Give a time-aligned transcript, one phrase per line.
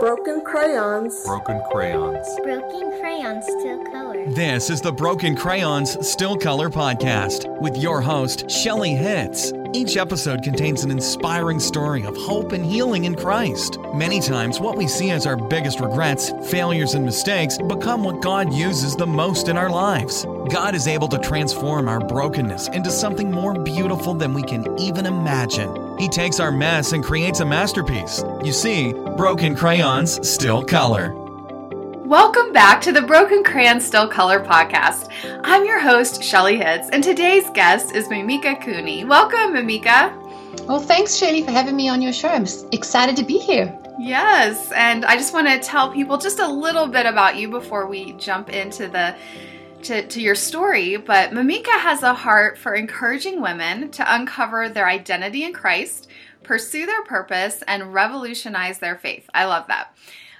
[0.00, 1.24] Broken crayons.
[1.24, 2.28] Broken crayons.
[2.44, 4.30] Broken crayons still color.
[4.30, 9.52] This is the Broken Crayons Still Color Podcast with your host, Shelley Hitz.
[9.74, 13.78] Each episode contains an inspiring story of hope and healing in Christ.
[13.92, 18.52] Many times, what we see as our biggest regrets, failures, and mistakes become what God
[18.52, 20.24] uses the most in our lives.
[20.48, 25.06] God is able to transform our brokenness into something more beautiful than we can even
[25.06, 25.87] imagine.
[25.98, 28.22] He takes our mess and creates a masterpiece.
[28.44, 31.12] You see, broken crayons still color.
[32.04, 35.10] Welcome back to the Broken Crayon Still Color podcast.
[35.42, 39.04] I'm your host, Shelley Hitz, and today's guest is Mimika Cooney.
[39.04, 40.14] Welcome, Mimika.
[40.66, 42.28] Well, thanks, Shelley, for having me on your show.
[42.28, 43.76] I'm excited to be here.
[43.98, 47.86] Yes, and I just want to tell people just a little bit about you before
[47.86, 49.16] we jump into the
[49.82, 50.96] to, to your story.
[50.96, 56.08] But Mimika has a heart for encouraging women to uncover their identity in Christ,
[56.42, 59.28] pursue their purpose, and revolutionize their faith.
[59.34, 59.94] I love that.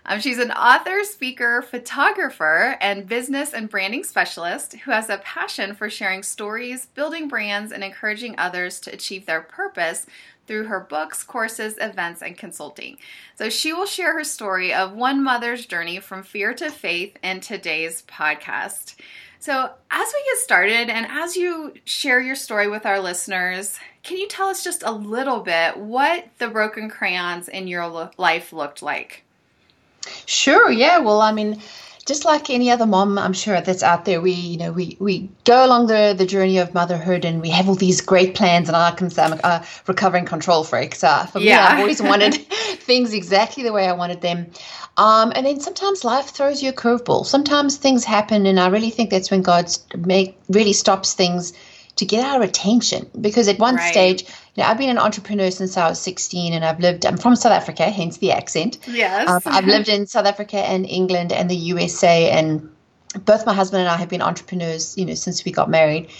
[0.06, 5.74] Um, she's an author, speaker, photographer, and business and branding specialist who has a passion
[5.74, 10.06] for sharing stories, building brands, and encouraging others to achieve their purpose
[10.46, 12.96] through her books, courses, events, and consulting.
[13.36, 17.40] So she will share her story of one mother's journey from fear to faith in
[17.40, 18.94] today's podcast.
[19.40, 24.16] So, as we get started and as you share your story with our listeners, can
[24.16, 28.82] you tell us just a little bit what the broken crayons in your life looked
[28.82, 29.22] like?
[30.26, 30.70] Sure.
[30.70, 30.98] Yeah.
[30.98, 31.60] Well, I mean,
[32.08, 35.28] just like any other mom, I'm sure that's out there, we, you know, we, we
[35.44, 38.68] go along the, the journey of motherhood and we have all these great plans.
[38.68, 40.94] And I can say I'm a recovering control freak.
[40.94, 41.56] So for yeah.
[41.56, 42.34] me, I've always wanted
[42.80, 44.50] things exactly the way I wanted them.
[44.96, 47.26] Um, and then sometimes life throws you a curveball.
[47.26, 51.52] Sometimes things happen, and I really think that's when God make really stops things
[51.96, 53.08] to get our attention.
[53.20, 53.92] Because at one right.
[53.92, 54.24] stage,
[54.58, 57.52] know, I've been an entrepreneur since I was 16 and I've lived, I'm from South
[57.52, 58.78] Africa, hence the accent.
[58.86, 59.28] Yes.
[59.28, 62.68] Um, I've lived in South Africa and England and the USA, and
[63.24, 66.10] both my husband and I have been entrepreneurs, you know, since we got married.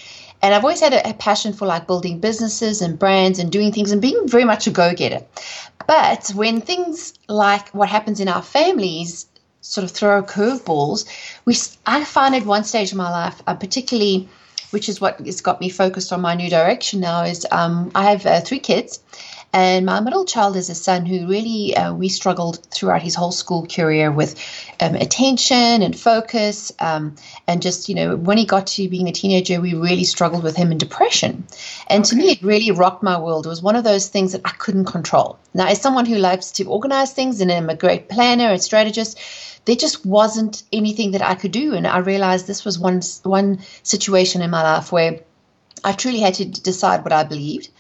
[0.41, 3.73] And I've always had a, a passion for like building businesses and brands and doing
[3.73, 5.25] things and being very much a go getter.
[5.87, 9.27] But when things like what happens in our families
[9.63, 11.07] sort of throw curveballs,
[11.45, 11.57] we
[11.87, 14.29] I find at one stage of my life, uh, particularly
[14.71, 18.11] which is what has got me focused on my new direction now, is um, I
[18.11, 19.01] have uh, three kids.
[19.53, 23.33] And my middle child is a son who really, uh, we struggled throughout his whole
[23.33, 24.39] school career with
[24.79, 26.71] um, attention and focus.
[26.79, 27.17] Um,
[27.47, 30.55] and just, you know, when he got to being a teenager, we really struggled with
[30.55, 31.47] him in depression.
[31.87, 32.11] And okay.
[32.11, 33.47] to me, it really rocked my world.
[33.47, 35.39] It was one of those things that I couldn't control.
[35.55, 39.19] Now, as someone who loves to organize things and I'm a great planner and strategist,
[39.65, 41.75] there just wasn't anything that I could do.
[41.75, 45.21] And I realized this was one one situation in my life where
[45.85, 47.71] I truly had to decide what I believed.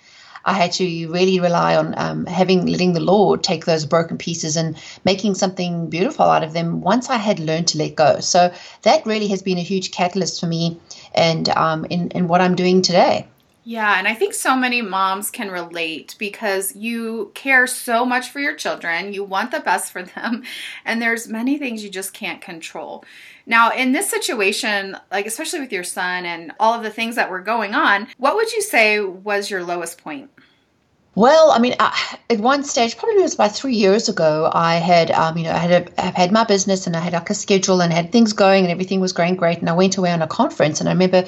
[0.49, 4.57] I had to really rely on um, having letting the Lord take those broken pieces
[4.57, 6.81] and making something beautiful out of them.
[6.81, 8.51] Once I had learned to let go, so
[8.83, 10.81] that really has been a huge catalyst for me,
[11.15, 13.27] and um, in in what I'm doing today.
[13.69, 18.41] Yeah, and I think so many moms can relate because you care so much for
[18.41, 20.43] your children, you want the best for them,
[20.87, 23.05] and there's many things you just can't control.
[23.45, 27.31] Now, in this situation, like especially with your son and all of the things that
[27.31, 30.31] were going on, what would you say was your lowest point?
[31.19, 34.77] Well, I mean, I, at one stage, probably it was about three years ago, I
[34.77, 37.34] had, um, you know, I had I had my business and I had like a
[37.34, 39.59] schedule and had things going and everything was going great.
[39.59, 41.25] And I went away on a conference and I remember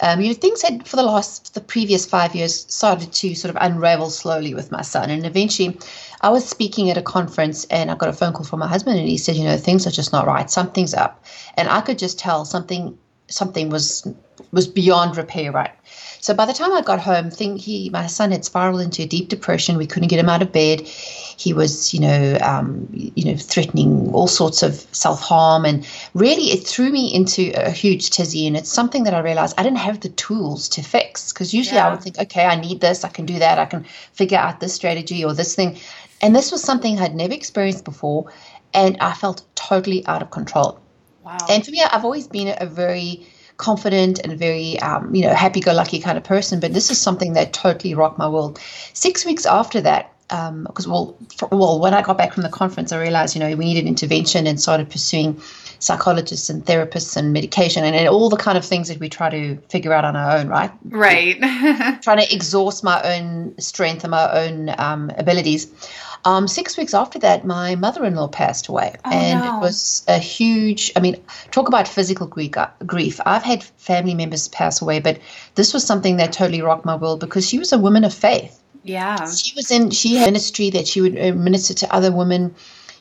[0.00, 3.50] um, you know, things had for the last the previous five years started to sort
[3.50, 5.78] of unravel slowly with my son, and eventually,
[6.20, 8.98] I was speaking at a conference and I got a phone call from my husband,
[8.98, 11.24] and he said, you know, things are just not right, something's up,
[11.56, 12.98] and I could just tell something
[13.32, 14.06] something was
[14.52, 15.72] was beyond repair, right?
[16.20, 19.06] So by the time I got home, think he my son had spiraled into a
[19.06, 19.76] deep depression.
[19.76, 20.86] We couldn't get him out of bed
[21.42, 26.52] he was, you know, um, you know, threatening all sorts of self harm, and really
[26.52, 28.46] it threw me into a huge tizzy.
[28.46, 31.76] And it's something that I realized I didn't have the tools to fix because usually
[31.76, 31.88] yeah.
[31.88, 34.60] I would think, okay, I need this, I can do that, I can figure out
[34.60, 35.78] this strategy or this thing,
[36.20, 38.32] and this was something I'd never experienced before,
[38.72, 40.78] and I felt totally out of control.
[41.24, 41.38] Wow.
[41.48, 43.26] And for me, I've always been a very
[43.62, 47.52] confident and very um, you know happy-go-lucky kind of person but this is something that
[47.52, 48.58] totally rocked my world.
[48.92, 52.48] Six weeks after that because um, well, for, well, when I got back from the
[52.48, 55.40] conference, I realized you know we needed intervention and started pursuing
[55.78, 59.28] psychologists and therapists and medication and, and all the kind of things that we try
[59.28, 60.70] to figure out on our own, right?
[60.84, 61.38] Right.
[62.02, 65.70] trying to exhaust my own strength and my own um, abilities.
[66.24, 69.56] Um, six weeks after that, my mother-in-law passed away, oh, and no.
[69.56, 70.92] it was a huge.
[70.94, 71.16] I mean,
[71.50, 72.56] talk about physical grief.
[72.56, 73.20] Uh, grief.
[73.26, 75.18] I've had family members pass away, but
[75.56, 78.61] this was something that totally rocked my world because she was a woman of faith
[78.82, 79.30] yeah.
[79.30, 82.54] She was in, she had ministry that she would uh, minister to other women,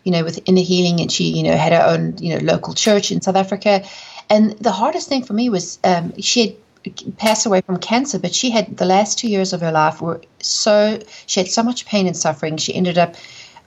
[0.03, 2.73] you know, with inner healing, and she, you know, had her own, you know, local
[2.73, 3.83] church in South Africa.
[4.29, 8.33] And the hardest thing for me was um, she had passed away from cancer, but
[8.33, 11.85] she had the last two years of her life were so she had so much
[11.85, 12.57] pain and suffering.
[12.57, 13.15] She ended up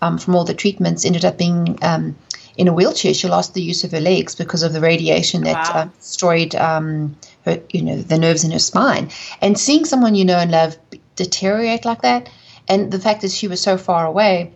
[0.02, 2.16] um, from all the treatments, ended up being um,
[2.56, 3.14] in a wheelchair.
[3.14, 5.80] She lost the use of her legs because of the radiation that Wow.
[5.80, 9.10] uh, destroyed um, her, you know, the nerves in her spine.
[9.40, 10.76] And seeing someone you know and love
[11.16, 12.28] deteriorate like that,
[12.68, 14.52] and the fact that she was so far away,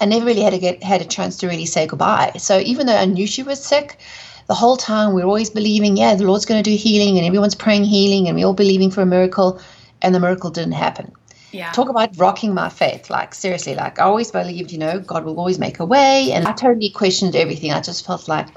[0.00, 2.32] I never really had to get had a chance to really say goodbye.
[2.38, 3.98] So even though I knew she was sick,
[4.46, 7.26] the whole time we were always believing, yeah, the Lord's going to do healing, and
[7.26, 9.60] everyone's praying healing, and we all believing for a miracle,
[10.02, 11.12] and the miracle didn't happen.
[11.52, 11.72] Yeah.
[11.72, 15.38] talk about rocking my faith like seriously like i always believed you know god will
[15.38, 17.72] always make a way and i totally questioned everything.
[17.72, 18.48] I just felt like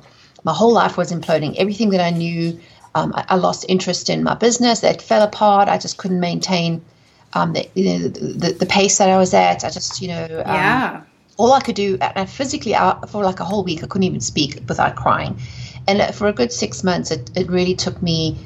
[0.43, 1.55] my whole life was imploding.
[1.55, 2.59] Everything that i knew
[2.95, 5.69] um, I, I lost interest in my business that fell apart.
[5.69, 6.83] I just couldn't maintain
[7.33, 10.55] um, the, the, the, the pace that i was at i just you know um,
[10.55, 11.03] yeah.
[11.37, 14.19] all I could do, and physically, out for like a whole week, I couldn't even
[14.19, 15.39] speak without crying.
[15.87, 18.37] And for a good six months, it, it really took me.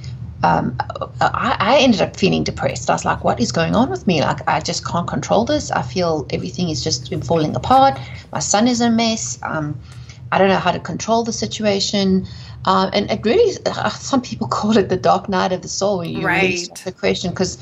[0.44, 0.76] Um,
[1.22, 2.90] I, I ended up feeling depressed.
[2.90, 4.22] I was like, "What is going on with me?
[4.22, 5.72] Like, I just can't control this.
[5.72, 7.98] I feel everything is just falling apart.
[8.32, 9.40] My son is a mess.
[9.42, 9.80] Um,
[10.32, 12.28] I don't know how to control the situation."
[12.66, 13.58] Um, and it really,
[13.92, 15.98] some people call it the dark night of the soul.
[16.00, 16.58] When you really Right.
[16.60, 17.58] start to question, because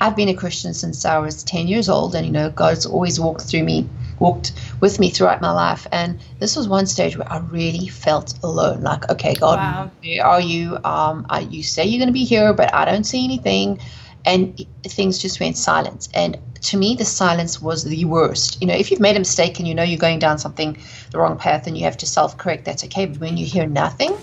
[0.00, 3.18] I've been a Christian since I was 10 years old, and you know, God's always
[3.20, 3.88] walked through me,
[4.18, 5.86] walked with me throughout my life.
[5.92, 8.82] And this was one stage where I really felt alone.
[8.82, 9.90] Like, okay, God, Wow.
[10.02, 10.76] where are you?
[10.84, 13.80] Um, I, you say you're going to be here, but I don't see anything.
[14.26, 16.08] And things just went silent.
[16.14, 18.58] And to me, the silence was the worst.
[18.60, 20.78] You know, if you've made a mistake and you know you're going down something,
[21.10, 23.04] the wrong path, and you have to self correct, that's okay.
[23.06, 24.16] But when you hear nothing,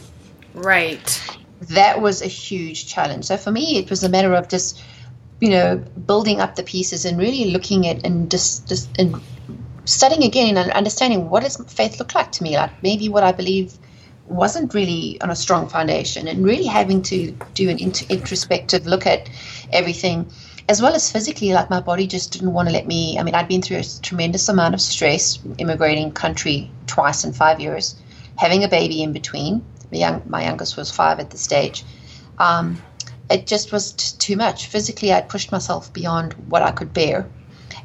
[0.55, 1.21] Right.
[1.69, 3.25] that was a huge challenge.
[3.25, 4.81] So for me, it was a matter of just,
[5.41, 9.19] you know, building up the pieces and really looking at and just, just and
[9.85, 12.55] studying again and understanding what does faith look like to me.
[12.55, 13.73] Like maybe what I believe
[14.27, 19.05] wasn't really on a strong foundation, and really having to do an int- introspective look
[19.05, 19.29] at
[19.73, 20.31] everything.
[20.69, 23.19] As well as physically, like my body just didn't want to let me.
[23.19, 27.59] I mean, I'd been through a tremendous amount of stress, immigrating country twice in five
[27.59, 27.95] years,
[28.37, 29.65] having a baby in between.
[29.91, 31.83] My, young, my youngest was five at the stage.
[32.37, 32.81] Um,
[33.31, 34.67] it just was t- too much.
[34.67, 37.27] Physically, I'd pushed myself beyond what I could bear.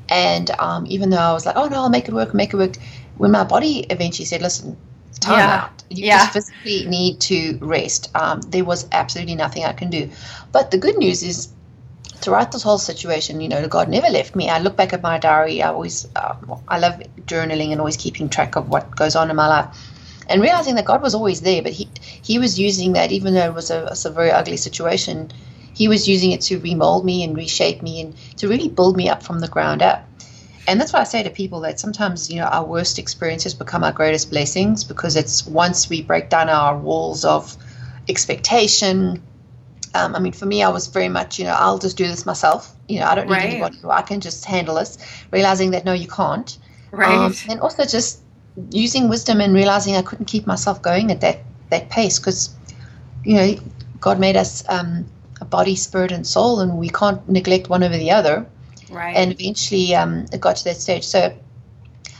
[0.08, 2.56] And um, even though I was like, oh no, I'll make it work, make it
[2.56, 2.76] work,
[3.16, 4.76] when my body eventually said, listen,
[5.20, 5.64] time Yeah.
[5.64, 5.82] out.
[5.90, 6.18] You Yeah.
[6.18, 8.10] just physically need to rest.
[8.14, 10.10] Um, there was absolutely nothing I can do.
[10.52, 11.48] But the good news is,
[12.16, 14.48] throughout this whole situation, you know, God never left me.
[14.48, 15.62] I look back at my diary.
[15.62, 16.34] I always, uh,
[16.68, 19.66] I love journaling and always keeping track of what goes on in my life,
[20.28, 21.62] and realizing that God was always there.
[21.62, 21.90] But he
[22.22, 25.30] he was using that, even though it was a, a very ugly situation.
[25.74, 29.10] He was using it to remold me and reshape me and to really build me
[29.10, 30.08] up from the ground up.
[30.66, 33.84] And that's why I say to people that sometimes, you know, our worst experiences become
[33.84, 37.56] our greatest blessings because it's once we break down our walls of
[38.08, 39.22] expectation.
[39.94, 42.26] Um, I mean, for me, I was very much, you know, I'll just do this
[42.26, 42.74] myself.
[42.88, 43.44] You know, I don't need Right.
[43.44, 43.76] anybody.
[43.88, 44.98] I can just handle this.
[45.30, 46.56] Realizing that no, you can't.
[46.90, 47.20] Right.
[47.20, 48.20] Um, and also just
[48.70, 52.54] using wisdom and realizing I couldn't keep myself going at that that pace because,
[53.24, 53.54] you know,
[54.00, 55.06] God made us um,
[55.40, 58.46] a body, spirit, and soul, and we can't neglect one over the other
[58.90, 59.16] right.
[59.16, 61.04] and eventually um, it got to that stage.
[61.04, 61.36] So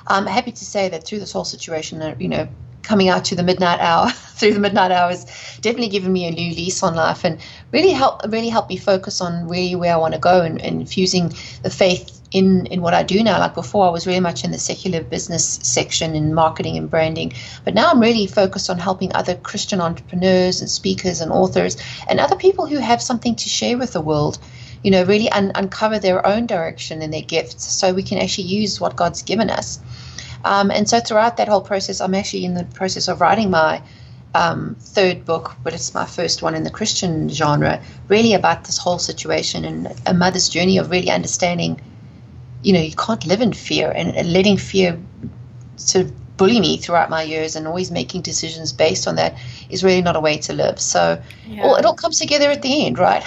[0.06, 2.48] I'm happy to say that through this whole situation, uh, you know,
[2.82, 5.24] coming out to the midnight hour, through the midnight hours,
[5.60, 7.40] definitely given me a new lease on life and
[7.72, 10.80] really help really helped me focus on really where I want to go and, and
[10.80, 11.32] infusing
[11.62, 13.38] the faith in in what I do now.
[13.38, 17.32] Like before, I was really much in the secular business section in marketing and branding,
[17.64, 21.76] but now I'm really focused on helping other Christian entrepreneurs and speakers and authors
[22.08, 24.38] and other people who have something to share with the world
[24.82, 28.46] you know, really un- uncover their own direction and their gifts so we can actually
[28.46, 29.80] use what God's given us.
[30.44, 33.82] Um, and so throughout that whole process, I'm actually in the process of writing my
[34.32, 38.78] um, third book, but it's my first one in the Christian genre, really about this
[38.78, 41.80] whole situation and a mother's journey of really understanding,
[42.66, 44.98] you know, you can't live in fear and, letting fear
[45.76, 49.38] sort of bully me throughout my years and always making decisions based on that
[49.70, 50.80] is really not a way to live.
[50.80, 51.62] So Yeah.
[51.62, 53.22] all, it all comes together at the end, right?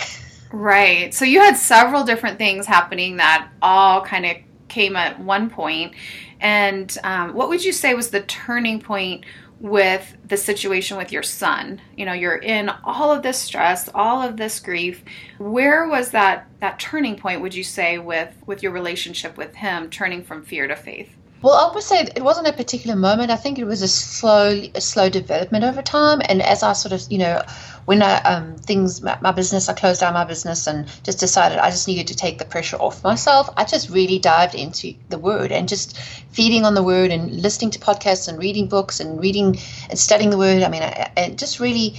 [0.52, 1.14] Right.
[1.14, 4.36] So you had several different things happening that all kind of
[4.68, 5.94] came at one point.
[6.42, 9.24] And um, what would you say was the turning point
[9.60, 11.82] with the situation with your son?
[11.96, 15.04] You know, you're in all of this stress, all of this grief.
[15.38, 17.42] Where was that that turning point?
[17.42, 21.16] Would you say with with your relationship with him, turning from fear to faith?
[21.42, 23.32] Well, I would say it wasn't a particular moment.
[23.32, 26.22] I think it was a slow, a slow development over time.
[26.28, 27.42] And as I sort of, you know,
[27.86, 31.58] when I um, things my, my, business, I closed down my business and just decided
[31.58, 33.50] I just needed to take the pressure off myself.
[33.56, 37.72] I just really dived into the Word and just feeding on the Word and listening
[37.72, 39.58] to podcasts and reading books and reading
[39.90, 40.62] and studying the Word.
[40.62, 41.96] I mean, I, and just really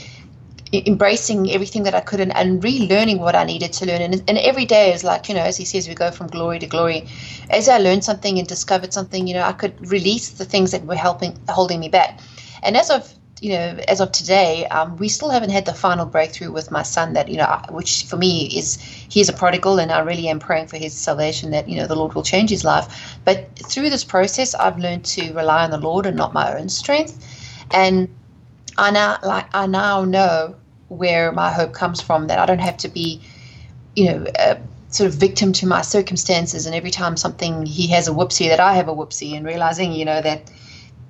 [0.72, 4.02] embracing everything that I could and, and relearning what I needed to learn.
[4.02, 6.58] And, and every day is like, you know, as he says, we go from glory
[6.60, 7.06] to glory.
[7.50, 10.84] As I learned something and discovered something, you know, I could release the things that
[10.84, 12.20] were helping, holding me back.
[12.62, 16.06] And as of, you know, as of today, um, we still haven't had the final
[16.06, 19.90] breakthrough with my son that, you know, which for me is, he's a prodigal and
[19.90, 22.64] I really am praying for his salvation that, you know, the Lord will change his
[22.64, 23.18] life.
[23.24, 26.68] But through this process, I've learned to rely on the Lord and not my own
[26.68, 27.18] strength.
[27.72, 28.14] And
[28.76, 30.56] I now, like, I now know
[30.90, 32.26] where my hope comes from.
[32.26, 33.22] That I don't have to be,
[33.96, 34.26] you know,
[34.90, 36.66] sort of victim to my circumstances.
[36.66, 39.92] And every time something he has a whoopsie, that I have a whoopsie, and realizing,
[39.92, 40.50] you know, that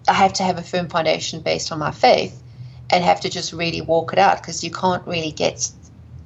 [0.08, 2.40] I have to have a firm foundation based on my faith,
[2.90, 5.72] and have to just really walk it out because you can't really get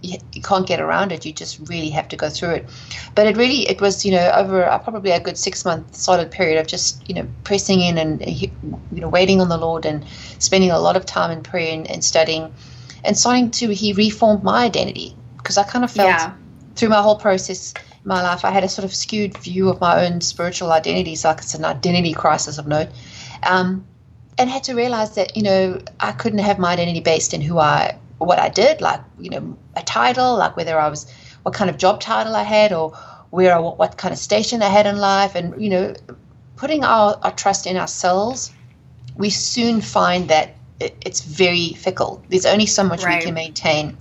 [0.04, 1.24] you can't get around it.
[1.24, 2.68] You just really have to go through it.
[3.14, 6.58] But it really, it was, you know, over probably a good six month solid period
[6.58, 8.50] of just, you know, pressing in and, you
[8.90, 10.04] know, waiting on the Lord and
[10.38, 12.52] spending a lot of time in prayer and, and studying
[13.04, 16.32] and starting to he reformed my identity because I kind of felt yeah.
[16.74, 19.80] through my whole process in my life I had a sort of skewed view of
[19.80, 22.88] my own spiritual identity, so like, it's an identity crisis of note,
[23.42, 23.84] um,
[24.38, 27.58] and had to realize that you know I couldn't have my identity based in who
[27.58, 31.10] I what I did, like you know a title, like whether I was
[31.42, 32.92] what kind of job title I had or
[33.30, 35.94] where I, what kind of station I had in life, and you know
[36.56, 38.52] putting our, our trust in ourselves,
[39.16, 42.22] we soon find that it, it's very fickle.
[42.28, 43.20] There's only so much right.
[43.20, 43.96] we can maintain.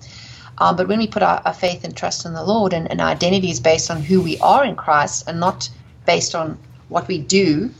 [0.57, 3.01] Um, but when we put our, our, faith and trust in the Lord and, and
[3.01, 5.69] our identity is based on who we are in Christ and not
[6.05, 7.71] based on what we do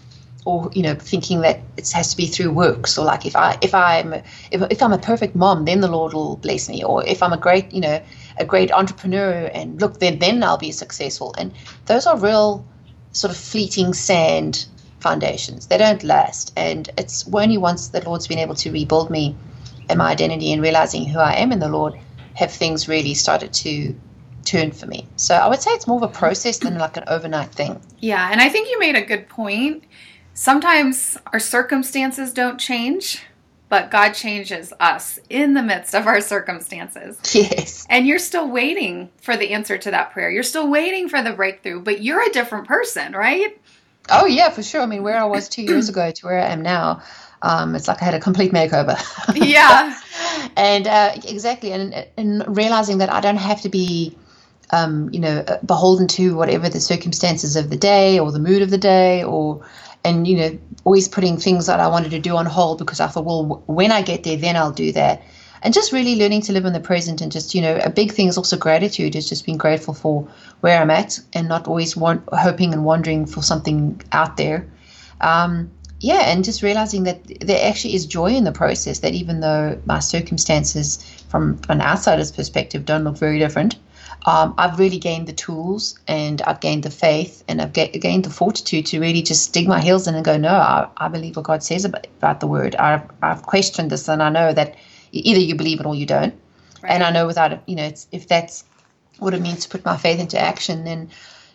[0.45, 3.57] or you know thinking that it has to be through works or like if i
[3.61, 7.05] if i'm if, if i'm a perfect mom then the lord will bless me or
[7.05, 8.01] if i'm a great you know
[8.37, 11.53] a great entrepreneur and look then then i'll be successful and
[11.85, 12.65] those are real
[13.11, 14.65] sort of fleeting sand
[15.03, 15.67] foundations.
[15.67, 16.53] They don't last.
[16.57, 19.35] And it's only once the Lord's been able to rebuild me
[19.89, 21.93] and my identity and realizing who I am in the Lord
[22.33, 23.95] have things really started to
[24.45, 25.07] turn for me.
[25.15, 27.79] So I would say it's more of a process than like an overnight thing.
[27.99, 29.83] Yeah, and I think you made a good point.
[30.33, 33.21] Sometimes our circumstances don't change,
[33.69, 37.19] but God changes us in the midst of our circumstances.
[37.33, 37.85] Yes.
[37.89, 40.29] And you're still waiting for the answer to that prayer.
[40.29, 43.59] You're still waiting for the breakthrough, but you're a different person, right?
[44.09, 44.81] Oh yeah, for sure.
[44.81, 47.01] I mean, where I was two years ago to where I am now,
[47.41, 48.97] um, it's like I had a complete makeover.
[49.35, 49.97] Yeah.
[50.57, 54.17] and uh, exactly, and and realizing that I don't have to be,
[54.71, 58.61] um, you know, uh, beholden to whatever the circumstances of the day or the mood
[58.61, 59.65] of the day, or
[60.03, 63.07] and you know, always putting things that I wanted to do on hold because I
[63.07, 65.23] thought, well, when I get there, then I'll do that
[65.63, 68.11] and just really learning to live in the present and just you know a big
[68.11, 70.27] thing is also gratitude is just being grateful for
[70.63, 74.65] where i'm at and not always want, hoping and wondering for something out there
[75.19, 79.41] um, yeah and just realizing that there actually is joy in the process that even
[79.41, 83.75] though my circumstances from an outsider's perspective don't look very different
[84.25, 88.23] um, I've really gained the tools and I've gained the faith and I've ga- gained
[88.23, 91.35] the fortitude to really just dig my heels in and go, no, I, I believe
[91.35, 92.75] what God says about, about the word.
[92.77, 94.75] I've, I've questioned this and I know that
[95.11, 96.33] either you believe it or you don't.
[96.81, 96.93] Right.
[96.93, 98.63] And I know without it, you know, if that's
[99.19, 101.09] what it means to put my faith into action, then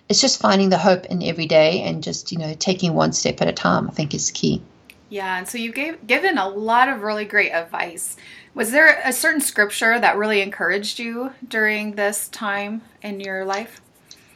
[0.09, 3.41] it's just finding the hope in every day and just, you know, taking one step
[3.41, 4.63] at a time, I think is key.
[5.11, 8.17] Yeah, and so you gave given a lot of really great advice.
[8.55, 13.81] Was there a certain scripture that really encouraged you during this time in your life?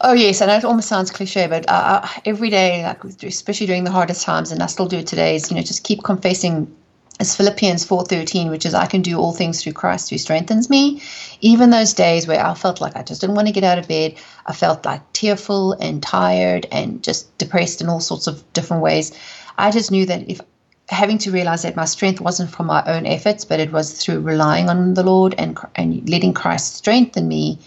[0.01, 3.85] Oh yes, I know it almost sounds cliche, but uh, every day, like especially during
[3.85, 6.75] the hardest times, and I still do it today, is you know just keep confessing
[7.21, 11.03] is Philippians 4:13, which is I can do all things through Christ who strengthens me.
[11.41, 13.89] Even those days where I felt like I just didn't want to get out of
[13.89, 14.15] bed,
[14.47, 19.13] I felt like tearful and tired and just depressed in all sorts of different ways.
[19.59, 20.41] I just knew that if
[20.89, 24.21] having to realize that my strength wasn't from my own efforts, but it was through
[24.21, 27.59] relying on the Lord and and letting Christ strengthen me,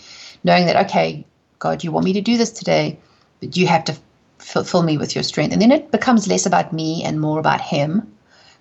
[0.43, 1.25] knowing that okay,
[1.59, 2.97] God, you want me to do this today,
[3.39, 3.95] but you have to
[4.39, 5.53] fill me with your strength.
[5.53, 8.14] And then it becomes less about me and more about Him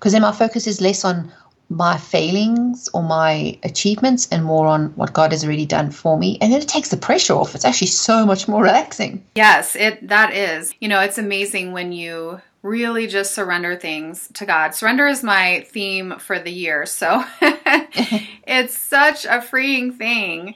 [0.05, 1.33] because then my focus is less on
[1.71, 6.37] my failings or my achievements and more on what God has already done for me.
[6.43, 7.55] And then it takes the pressure off.
[7.55, 9.25] It's actually so much more relaxing.
[9.35, 10.75] Yes, it that is.
[10.79, 14.75] You know, it's amazing when you really just surrender things to God.
[14.75, 16.85] Surrender is my theme for the year.
[16.85, 20.55] So it's such a freeing thing.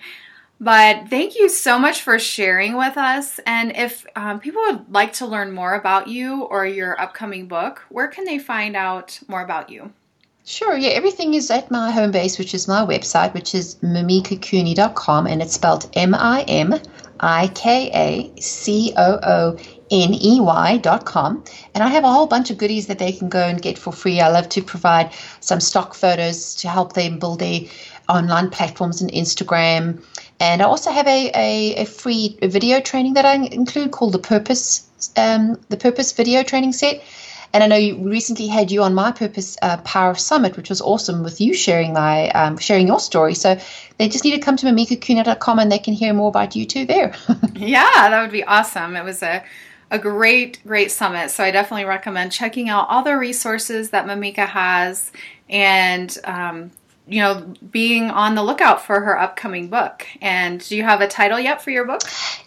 [0.60, 3.38] But thank you so much for sharing with us.
[3.46, 7.84] And if um, people would like to learn more about you or your upcoming book,
[7.90, 9.92] where can they find out more about you?
[10.44, 15.26] Sure, yeah, everything is at my home base, which is my website, which is mimikacooney.com,
[15.26, 16.74] and it's spelled M I M
[17.20, 19.58] I K A C O O
[19.90, 21.44] N E Y.com.
[21.74, 23.92] And I have a whole bunch of goodies that they can go and get for
[23.92, 24.20] free.
[24.20, 27.60] I love to provide some stock photos to help them build their
[28.08, 30.02] online platforms and Instagram.
[30.40, 34.18] And I also have a, a, a free video training that I include called the
[34.18, 34.84] Purpose
[35.16, 37.02] um, the Purpose video training set.
[37.52, 40.82] And I know you recently had you on my Purpose uh, Power Summit, which was
[40.82, 43.34] awesome with you sharing my um, sharing your story.
[43.34, 43.58] So
[43.98, 46.84] they just need to come to mimikacooney.com and they can hear more about you too
[46.84, 47.14] there.
[47.54, 48.96] yeah, that would be awesome.
[48.96, 49.42] It was a
[49.90, 51.30] a great, great summit.
[51.30, 55.10] So I definitely recommend checking out all the resources that Mimika has
[55.48, 56.70] and um,
[57.08, 60.06] you know, being on the lookout for her upcoming book.
[60.20, 62.02] And do you have a title yet for your book?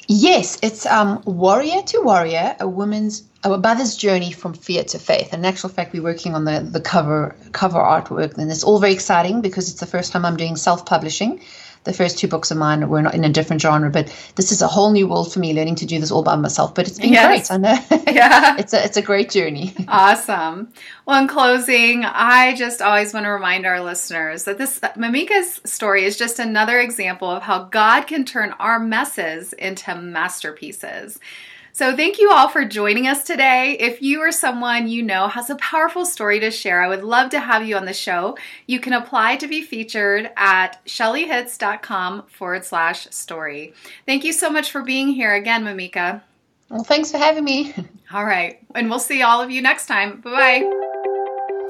[0.08, 5.34] Yes, it's um, Warrior to Warrior, a woman's a mother's journey from fear to faith.
[5.34, 8.80] And in actual fact, we're working on the, the cover cover artwork, and it's all
[8.80, 11.42] very exciting because it's the first time I'm doing self publishing.
[11.84, 14.62] The first two books of mine were not in a different genre, but this is
[14.62, 16.76] a whole new world for me, learning to do this all by myself.
[16.76, 17.48] But it's been yes.
[17.48, 17.52] great.
[17.52, 18.04] I know.
[18.12, 18.56] Yeah.
[18.60, 19.74] it's a it's a great journey.
[19.88, 20.72] Awesome.
[21.06, 26.04] Well, in closing, I just always want to remind our listeners that this Mimika's story
[26.04, 31.20] is just another example of how God can turn our messes into masterpieces.
[31.74, 33.78] So, thank you all for joining us today.
[33.80, 37.30] If you or someone you know has a powerful story to share, I would love
[37.32, 38.38] to have you on the show.
[38.68, 43.74] You can apply to be featured at shelleyhitz.com forward slash story.
[44.06, 46.22] Thank you so much for being here again, Mimika.
[46.70, 47.74] Well, thanks for having me.
[48.14, 48.60] All right.
[48.76, 50.22] And we'll see all of you next time.
[50.22, 50.88] Bye bye.